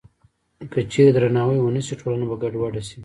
[0.71, 2.97] که چېرې درناوی ونه شي، ټولنه به ګډوډه شي.